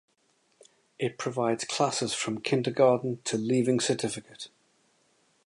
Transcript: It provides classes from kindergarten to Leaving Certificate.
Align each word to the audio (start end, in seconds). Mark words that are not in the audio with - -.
It 0.97 1.19
provides 1.19 1.63
classes 1.63 2.11
from 2.15 2.41
kindergarten 2.41 3.21
to 3.25 3.37
Leaving 3.37 3.79
Certificate. 3.79 4.47